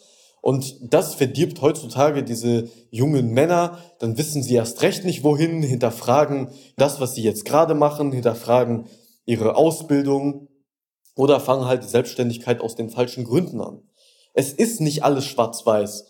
Und 0.41 0.77
das 0.93 1.15
verdirbt 1.15 1.63
heutzutage 1.63 2.23
diese 2.23 2.69
jungen 2.91 3.33
Männer. 3.33 3.79
Dann 3.99 4.19
wissen 4.19 4.43
sie 4.43 4.55
erst 4.55 4.83
recht 4.83 5.05
nicht 5.05 5.25
wohin, 5.25 5.63
hinterfragen 5.63 6.51
das, 6.77 7.01
was 7.01 7.15
sie 7.15 7.23
jetzt 7.23 7.45
gerade 7.45 7.75
machen, 7.75 8.13
hinterfragen 8.13 8.87
ihre 9.25 9.57
Ausbildung, 9.57 10.49
oder 11.17 11.41
fangen 11.41 11.67
halt 11.67 11.85
die 11.85 11.89
Selbstständigkeit 11.89 12.61
aus 12.61 12.75
den 12.75 12.91
falschen 12.91 13.25
Gründen 13.25 13.61
an. 13.61 13.83
Es 14.33 14.53
ist 14.53 14.81
nicht 14.81 15.05
alles 15.05 15.25
schwarz-weiß. 15.25 16.07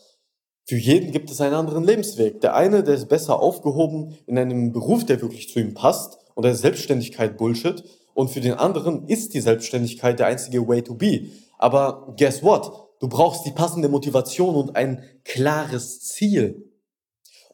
Für 0.66 0.76
jeden 0.76 1.12
gibt 1.12 1.30
es 1.30 1.40
einen 1.42 1.54
anderen 1.54 1.84
Lebensweg. 1.84 2.40
Der 2.40 2.54
eine, 2.54 2.82
der 2.82 2.94
ist 2.94 3.08
besser 3.08 3.38
aufgehoben 3.38 4.16
in 4.26 4.38
einem 4.38 4.72
Beruf, 4.72 5.04
der 5.04 5.20
wirklich 5.20 5.50
zu 5.50 5.60
ihm 5.60 5.74
passt 5.74 6.18
und 6.34 6.44
der 6.44 6.54
Selbstständigkeit 6.54 7.36
Bullshit. 7.36 7.84
Und 8.14 8.30
für 8.30 8.40
den 8.40 8.54
anderen 8.54 9.06
ist 9.08 9.34
die 9.34 9.40
Selbstständigkeit 9.40 10.18
der 10.18 10.28
einzige 10.28 10.66
Way 10.66 10.82
to 10.82 10.94
be. 10.94 11.26
Aber 11.58 12.14
guess 12.18 12.42
what? 12.42 12.88
Du 13.00 13.08
brauchst 13.08 13.44
die 13.44 13.50
passende 13.50 13.88
Motivation 13.88 14.54
und 14.54 14.76
ein 14.76 15.04
klares 15.24 16.00
Ziel. 16.00 16.70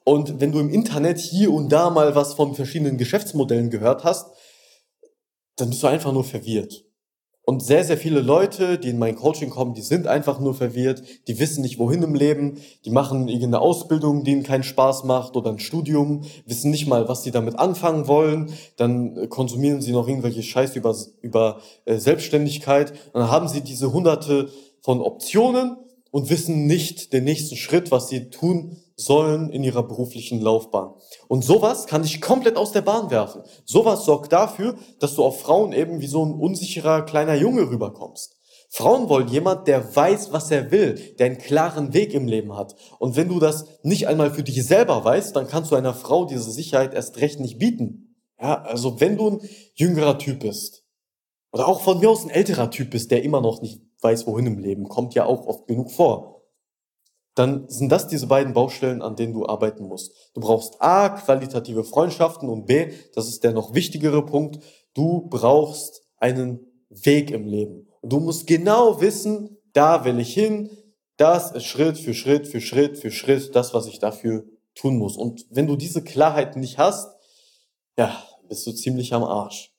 Und 0.04 0.40
wenn 0.40 0.52
du 0.52 0.60
im 0.60 0.70
Internet 0.70 1.18
hier 1.18 1.52
und 1.52 1.70
da 1.70 1.90
mal 1.90 2.14
was 2.14 2.34
von 2.34 2.54
verschiedenen 2.54 2.98
Geschäftsmodellen 2.98 3.70
gehört 3.70 4.04
hast, 4.04 4.30
dann 5.56 5.70
bist 5.70 5.82
du 5.82 5.88
einfach 5.88 6.12
nur 6.12 6.24
verwirrt. 6.24 6.84
Und 7.50 7.64
sehr, 7.64 7.82
sehr 7.82 7.96
viele 7.96 8.20
Leute, 8.20 8.78
die 8.78 8.90
in 8.90 8.98
mein 9.00 9.16
Coaching 9.16 9.50
kommen, 9.50 9.74
die 9.74 9.82
sind 9.82 10.06
einfach 10.06 10.38
nur 10.38 10.54
verwirrt, 10.54 11.02
die 11.26 11.40
wissen 11.40 11.62
nicht, 11.62 11.80
wohin 11.80 12.00
im 12.04 12.14
Leben, 12.14 12.58
die 12.84 12.90
machen 12.90 13.26
irgendeine 13.26 13.58
Ausbildung, 13.58 14.22
die 14.22 14.30
ihnen 14.30 14.44
keinen 14.44 14.62
Spaß 14.62 15.02
macht 15.02 15.34
oder 15.34 15.50
ein 15.50 15.58
Studium, 15.58 16.22
wissen 16.46 16.70
nicht 16.70 16.86
mal, 16.86 17.08
was 17.08 17.24
sie 17.24 17.32
damit 17.32 17.58
anfangen 17.58 18.06
wollen, 18.06 18.52
dann 18.76 19.16
äh, 19.16 19.26
konsumieren 19.26 19.80
sie 19.80 19.90
noch 19.90 20.06
irgendwelche 20.06 20.44
Scheiß 20.44 20.76
über, 20.76 20.94
über 21.22 21.58
äh, 21.86 21.96
Selbstständigkeit. 21.96 22.92
Dann 23.14 23.28
haben 23.28 23.48
sie 23.48 23.62
diese 23.62 23.92
hunderte 23.92 24.48
von 24.80 25.00
Optionen 25.00 25.76
und 26.12 26.30
wissen 26.30 26.68
nicht 26.68 27.12
den 27.12 27.24
nächsten 27.24 27.56
Schritt, 27.56 27.90
was 27.90 28.08
sie 28.08 28.30
tun 28.30 28.76
sollen 29.00 29.50
in 29.50 29.64
ihrer 29.64 29.82
beruflichen 29.82 30.40
Laufbahn. 30.40 30.94
Und 31.28 31.44
sowas 31.44 31.86
kann 31.86 32.02
dich 32.02 32.20
komplett 32.20 32.56
aus 32.56 32.72
der 32.72 32.82
Bahn 32.82 33.10
werfen. 33.10 33.42
Sowas 33.64 34.04
sorgt 34.04 34.32
dafür, 34.32 34.76
dass 34.98 35.14
du 35.14 35.24
auf 35.24 35.40
Frauen 35.40 35.72
eben 35.72 36.00
wie 36.00 36.06
so 36.06 36.24
ein 36.24 36.34
unsicherer 36.34 37.02
kleiner 37.02 37.34
Junge 37.34 37.70
rüberkommst. 37.70 38.36
Frauen 38.68 39.08
wollen 39.08 39.28
jemand, 39.28 39.66
der 39.66 39.96
weiß, 39.96 40.32
was 40.32 40.50
er 40.50 40.70
will, 40.70 40.94
der 41.18 41.26
einen 41.26 41.38
klaren 41.38 41.92
Weg 41.92 42.14
im 42.14 42.28
Leben 42.28 42.56
hat. 42.56 42.76
Und 42.98 43.16
wenn 43.16 43.28
du 43.28 43.40
das 43.40 43.66
nicht 43.82 44.06
einmal 44.06 44.30
für 44.30 44.44
dich 44.44 44.64
selber 44.64 45.04
weißt, 45.04 45.34
dann 45.34 45.48
kannst 45.48 45.72
du 45.72 45.76
einer 45.76 45.94
Frau 45.94 46.24
diese 46.24 46.50
Sicherheit 46.50 46.94
erst 46.94 47.20
recht 47.20 47.40
nicht 47.40 47.58
bieten. 47.58 48.16
Ja, 48.40 48.62
also 48.62 49.00
wenn 49.00 49.16
du 49.16 49.30
ein 49.30 49.40
jüngerer 49.74 50.18
Typ 50.18 50.40
bist, 50.40 50.84
oder 51.52 51.66
auch 51.66 51.80
von 51.80 51.98
mir 51.98 52.10
aus 52.10 52.22
ein 52.22 52.30
älterer 52.30 52.70
Typ 52.70 52.90
bist, 52.90 53.10
der 53.10 53.24
immer 53.24 53.40
noch 53.40 53.60
nicht 53.60 53.82
weiß, 54.02 54.26
wohin 54.28 54.46
im 54.46 54.58
Leben, 54.58 54.88
kommt 54.88 55.14
ja 55.14 55.24
auch 55.24 55.46
oft 55.46 55.66
genug 55.66 55.90
vor 55.90 56.39
dann 57.40 57.70
sind 57.70 57.90
das 57.90 58.06
diese 58.06 58.26
beiden 58.26 58.52
Baustellen, 58.52 59.00
an 59.00 59.16
denen 59.16 59.32
du 59.32 59.46
arbeiten 59.46 59.84
musst. 59.84 60.12
Du 60.34 60.42
brauchst 60.42 60.76
A, 60.82 61.08
qualitative 61.08 61.84
Freundschaften 61.84 62.50
und 62.50 62.66
B, 62.66 62.92
das 63.14 63.28
ist 63.28 63.44
der 63.44 63.52
noch 63.52 63.72
wichtigere 63.72 64.26
Punkt, 64.26 64.62
du 64.92 65.26
brauchst 65.30 66.02
einen 66.18 66.60
Weg 66.90 67.30
im 67.30 67.46
Leben. 67.46 67.88
Und 68.02 68.12
du 68.12 68.20
musst 68.20 68.46
genau 68.46 69.00
wissen, 69.00 69.56
da 69.72 70.04
will 70.04 70.20
ich 70.20 70.34
hin, 70.34 70.68
das 71.16 71.52
ist 71.52 71.64
Schritt 71.64 71.96
für 71.96 72.12
Schritt 72.12 72.46
für 72.46 72.60
Schritt 72.60 72.98
für 72.98 73.10
Schritt 73.10 73.56
das, 73.56 73.72
was 73.72 73.86
ich 73.86 73.98
dafür 73.98 74.44
tun 74.74 74.98
muss. 74.98 75.16
Und 75.16 75.46
wenn 75.48 75.66
du 75.66 75.76
diese 75.76 76.04
Klarheit 76.04 76.56
nicht 76.56 76.76
hast, 76.76 77.08
ja, 77.96 78.22
bist 78.50 78.66
du 78.66 78.72
ziemlich 78.72 79.14
am 79.14 79.24
Arsch. 79.24 79.72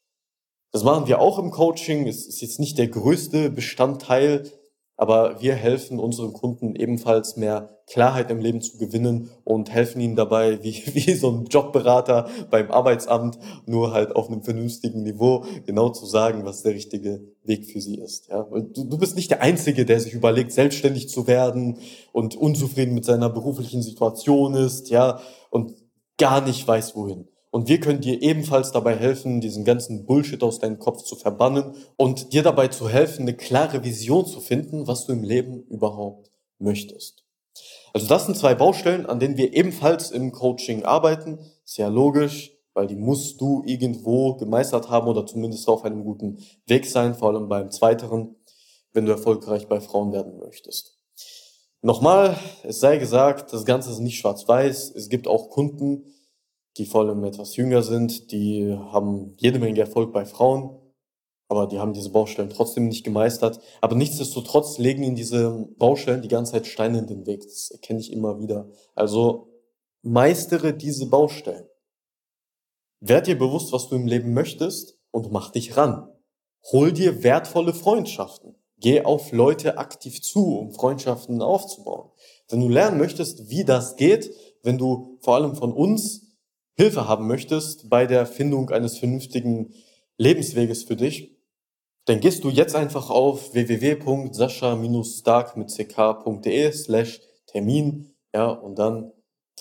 Das 0.72 0.84
machen 0.84 1.06
wir 1.06 1.20
auch 1.20 1.38
im 1.38 1.52
Coaching. 1.52 2.08
Es 2.08 2.26
ist 2.26 2.42
jetzt 2.42 2.60
nicht 2.60 2.80
der 2.80 2.88
größte 2.88 3.52
Bestandteil 3.52 4.50
aber 4.98 5.42
wir 5.42 5.56
helfen 5.56 6.00
unseren 6.00 6.34
Kunden 6.34 6.76
ebenfalls 6.76 7.36
mehr 7.36 7.70
Klarheit 7.88 8.30
im 8.30 8.40
Leben 8.40 8.62
zu 8.62 8.78
gewinnen 8.78 9.32
und 9.44 9.72
helfen 9.72 10.00
ihnen 10.00 10.16
dabei, 10.16 10.60
wie, 10.64 10.84
wie 10.94 11.14
so 11.14 11.32
ein 11.32 11.46
Jobberater 11.46 12.30
beim 12.50 12.72
Arbeitsamt, 12.72 13.38
nur 13.66 13.94
halt 13.94 14.16
auf 14.16 14.30
einem 14.30 14.44
vernünftigen 14.44 15.04
Niveau 15.04 15.44
genau 15.66 15.90
zu 15.90 16.06
sagen, 16.06 16.46
was 16.46 16.62
der 16.62 16.74
richtige 16.74 17.22
Weg 17.44 17.66
für 17.66 17.82
sie 17.82 17.96
ist. 17.96 18.28
Ja? 18.30 18.44
Du, 18.44 18.84
du 18.84 18.98
bist 18.98 19.16
nicht 19.16 19.32
der 19.32 19.42
Einzige, 19.42 19.86
der 19.86 20.00
sich 20.00 20.14
überlegt, 20.14 20.52
selbstständig 20.52 21.10
zu 21.10 21.28
werden 21.28 21.80
und 22.12 22.36
unzufrieden 22.36 22.94
mit 22.94 23.06
seiner 23.06 23.30
beruflichen 23.30 23.82
Situation 23.82 24.54
ist, 24.54 24.90
ja, 24.90 25.20
und 25.50 25.74
gar 26.18 26.42
nicht 26.42 26.68
weiß, 26.68 26.96
wohin. 26.96 27.28
Und 27.52 27.68
wir 27.68 27.82
können 27.82 28.00
dir 28.00 28.22
ebenfalls 28.22 28.72
dabei 28.72 28.96
helfen, 28.96 29.42
diesen 29.42 29.66
ganzen 29.66 30.06
Bullshit 30.06 30.42
aus 30.42 30.60
deinem 30.60 30.80
Kopf 30.80 31.04
zu 31.04 31.18
verbannen 31.18 31.76
und 31.98 32.32
dir 32.32 32.44
dabei 32.44 32.70
zu 32.70 32.88
helfen, 32.88 33.24
eine 33.24 33.36
klare 33.36 33.84
Vision 33.84 34.26
zu 34.26 34.40
finden, 34.40 34.88
was 34.88 35.06
du 35.06 35.12
im 35.12 35.22
Leben 35.22 35.64
überhaupt 35.64 36.32
möchtest. 36.60 37.26
Also 37.94 38.08
das 38.08 38.26
sind 38.26 38.38
zwei 38.38 38.56
Baustellen, 38.56 39.06
an 39.06 39.20
denen 39.20 39.36
wir 39.36 39.54
ebenfalls 39.54 40.12
im 40.12 40.32
Coaching 40.32 40.84
arbeiten. 40.84 41.40
Sehr 41.66 41.90
logisch, 41.90 42.58
weil 42.74 42.88
die 42.88 42.96
musst 42.96 43.42
du 43.42 43.64
irgendwo 43.66 44.36
gemeistert 44.36 44.90
haben 44.90 45.08
oder 45.08 45.26
zumindest 45.26 45.68
auf 45.68 45.84
einem 45.84 46.06
guten 46.06 46.38
Weg 46.68 46.86
sein, 46.86 47.16
vor 47.16 47.30
allem 47.30 47.50
beim 47.50 47.70
zweiteren, 47.70 48.38
wenn 48.94 49.06
du 49.06 49.12
erfolgreich 49.12 49.68
bei 49.68 49.82
Frauen 49.82 50.14
werden 50.14 50.40
möchtest. 50.40 50.98
Nochmal, 51.82 52.38
es 52.64 52.80
sei 52.80 52.98
gesagt, 52.98 53.52
das 53.52 53.66
Ganze 53.66 53.92
ist 53.92 54.00
nicht 54.00 54.20
schwarz-weiß. 54.20 54.96
Es 54.96 55.10
gibt 55.10 55.28
auch 55.28 55.50
Kunden, 55.50 56.06
die 56.78 56.86
vor 56.86 57.02
allem 57.02 57.24
etwas 57.24 57.56
jünger 57.56 57.84
sind, 57.84 58.32
die 58.32 58.74
haben 58.92 59.36
jede 59.38 59.60
Menge 59.60 59.80
Erfolg 59.80 60.14
bei 60.14 60.26
Frauen, 60.26 60.78
aber 61.48 61.68
die 61.68 61.80
haben 61.80 61.94
diese 61.94 62.12
Baustellen 62.12 62.50
trotzdem 62.50 62.88
nicht 62.88 63.04
gemeistert. 63.04 63.60
Aber 63.82 63.96
nichtsdestotrotz 63.98 64.78
legen 64.78 65.04
ihnen 65.04 65.18
diese 65.18 65.68
Baustellen 65.78 66.22
die 66.22 66.30
ganze 66.30 66.54
Zeit 66.54 66.66
Steine 66.66 67.00
in 67.00 67.08
den 67.08 67.26
Weg. 67.26 67.44
Das 67.44 67.72
erkenne 67.72 68.00
ich 68.00 68.14
immer 68.14 68.40
wieder. 68.40 68.70
Also 68.96 69.50
meistere 70.02 70.74
diese 70.74 71.08
Baustellen. 71.08 71.66
Werd 73.02 73.28
dir 73.28 73.38
bewusst, 73.38 73.74
was 73.74 73.90
du 73.90 73.96
im 73.96 74.08
Leben 74.08 74.34
möchtest 74.34 74.98
und 75.12 75.32
mach 75.32 75.52
dich 75.52 75.76
ran. 75.76 76.08
Hol 76.72 76.94
dir 76.94 77.22
wertvolle 77.22 77.74
Freundschaften. 77.74 78.56
Geh 78.78 79.04
auf 79.04 79.34
Leute 79.34 79.78
aktiv 79.78 80.22
zu, 80.22 80.58
um 80.58 80.72
Freundschaften 80.72 81.42
aufzubauen. 81.42 82.12
Wenn 82.48 82.62
du 82.62 82.70
lernen 82.70 82.98
möchtest, 82.98 83.50
wie 83.50 83.66
das 83.66 83.98
geht, 83.98 84.34
wenn 84.64 84.78
du 84.78 85.18
vor 85.22 85.36
allem 85.36 85.56
von 85.56 85.74
uns 85.74 86.31
Hilfe 86.76 87.08
haben 87.08 87.28
möchtest 87.28 87.90
bei 87.90 88.08
der 88.08 88.26
Findung 88.26 88.70
eines 88.70 88.98
vernünftigen 88.98 89.74
Lebensweges 90.18 90.84
für 90.84 90.96
dich, 90.96 91.38
dann 92.06 92.20
gehst 92.20 92.44
du 92.44 92.50
jetzt 92.50 92.76
einfach 92.76 93.10
auf 93.10 93.54
www.sascha-stark 93.54 95.58
mit 95.58 95.70
ck.de 95.70 96.72
slash 96.72 97.22
Termin, 97.48 98.16
ja, 98.34 98.50
und 98.50 98.80
dann 98.80 99.12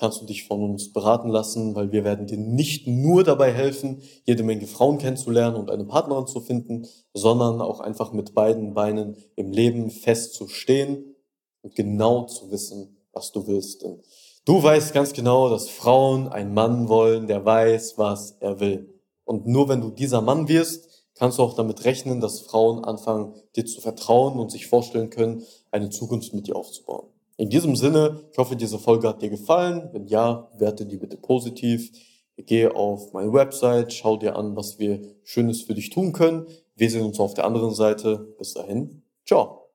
kannst 0.00 0.22
du 0.22 0.26
dich 0.26 0.46
von 0.46 0.62
uns 0.62 0.92
beraten 0.92 1.28
lassen, 1.28 1.74
weil 1.74 1.92
wir 1.92 2.04
werden 2.04 2.26
dir 2.26 2.38
nicht 2.38 2.86
nur 2.86 3.24
dabei 3.24 3.52
helfen, 3.52 4.02
jede 4.24 4.42
Menge 4.42 4.66
Frauen 4.66 4.98
kennenzulernen 4.98 5.56
und 5.56 5.70
eine 5.70 5.84
Partnerin 5.84 6.26
zu 6.26 6.40
finden, 6.40 6.86
sondern 7.12 7.60
auch 7.60 7.80
einfach 7.80 8.12
mit 8.12 8.32
beiden 8.32 8.72
Beinen 8.72 9.16
im 9.36 9.52
Leben 9.52 9.90
festzustehen 9.90 11.16
und 11.60 11.74
genau 11.74 12.24
zu 12.24 12.50
wissen, 12.50 12.96
was 13.12 13.30
du 13.32 13.46
willst. 13.46 13.82
Denn 13.82 14.00
du 14.44 14.62
weißt 14.62 14.92
ganz 14.92 15.12
genau, 15.12 15.48
dass 15.48 15.68
Frauen 15.68 16.28
einen 16.28 16.54
Mann 16.54 16.88
wollen, 16.88 17.26
der 17.26 17.44
weiß, 17.44 17.98
was 17.98 18.36
er 18.40 18.60
will. 18.60 19.00
Und 19.24 19.46
nur 19.46 19.68
wenn 19.68 19.80
du 19.80 19.90
dieser 19.90 20.20
Mann 20.20 20.48
wirst, 20.48 21.06
kannst 21.14 21.38
du 21.38 21.42
auch 21.42 21.54
damit 21.54 21.84
rechnen, 21.84 22.20
dass 22.20 22.40
Frauen 22.40 22.84
anfangen, 22.84 23.34
dir 23.54 23.66
zu 23.66 23.80
vertrauen 23.80 24.38
und 24.38 24.50
sich 24.50 24.66
vorstellen 24.66 25.10
können, 25.10 25.44
eine 25.70 25.90
Zukunft 25.90 26.32
mit 26.34 26.46
dir 26.46 26.56
aufzubauen. 26.56 27.08
In 27.36 27.48
diesem 27.48 27.76
Sinne, 27.76 28.20
ich 28.32 28.38
hoffe, 28.38 28.56
diese 28.56 28.78
Folge 28.78 29.08
hat 29.08 29.22
dir 29.22 29.30
gefallen. 29.30 29.88
Wenn 29.92 30.06
ja, 30.06 30.50
werte 30.58 30.84
die 30.84 30.98
bitte 30.98 31.16
positiv. 31.16 31.90
Geh 32.36 32.68
auf 32.68 33.12
meine 33.12 33.32
Website, 33.32 33.92
schau 33.92 34.16
dir 34.16 34.36
an, 34.36 34.56
was 34.56 34.78
wir 34.78 35.00
Schönes 35.24 35.62
für 35.62 35.74
dich 35.74 35.90
tun 35.90 36.12
können. 36.12 36.46
Wir 36.74 36.90
sehen 36.90 37.04
uns 37.04 37.20
auf 37.20 37.34
der 37.34 37.44
anderen 37.44 37.74
Seite. 37.74 38.34
Bis 38.38 38.54
dahin, 38.54 39.02
ciao. 39.26 39.70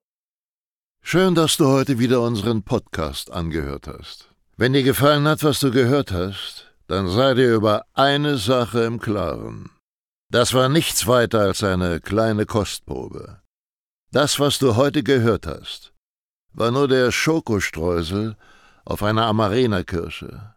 Schön, 1.01 1.35
dass 1.35 1.57
du 1.57 1.67
heute 1.67 1.99
wieder 1.99 2.21
unseren 2.21 2.63
Podcast 2.63 3.31
angehört 3.31 3.87
hast. 3.87 4.34
Wenn 4.57 4.71
dir 4.71 4.83
gefallen 4.83 5.27
hat, 5.27 5.43
was 5.43 5.59
du 5.59 5.69
gehört 5.69 6.13
hast, 6.13 6.73
dann 6.87 7.09
sei 7.09 7.33
dir 7.33 7.53
über 7.53 7.85
eine 7.93 8.37
Sache 8.37 8.83
im 8.85 8.99
Klaren. 8.99 9.69
Das 10.31 10.53
war 10.53 10.69
nichts 10.69 11.07
weiter 11.07 11.41
als 11.41 11.61
eine 11.61 11.99
kleine 11.99 12.45
Kostprobe. 12.45 13.41
Das, 14.11 14.39
was 14.39 14.57
du 14.57 14.77
heute 14.77 15.03
gehört 15.03 15.45
hast, 15.45 15.91
war 16.53 16.71
nur 16.71 16.87
der 16.87 17.11
Schokostreusel 17.11 18.37
auf 18.85 19.03
einer 19.03 19.25
Amarena-Kirsche, 19.25 20.55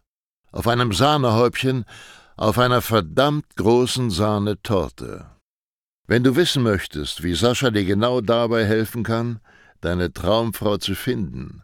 auf 0.53 0.65
einem 0.65 0.93
Sahnehäubchen, 0.93 1.83
auf 2.37 2.57
einer 2.57 2.81
verdammt 2.81 3.57
großen 3.57 4.11
Sahnetorte. 4.11 5.25
Wenn 6.07 6.23
du 6.23 6.37
wissen 6.37 6.63
möchtest, 6.63 7.21
wie 7.21 7.35
Sascha 7.35 7.69
dir 7.69 7.83
genau 7.83 8.21
dabei 8.21 8.65
helfen 8.65 9.03
kann, 9.03 9.41
deine 9.81 10.13
Traumfrau 10.13 10.77
zu 10.77 10.95
finden, 10.95 11.63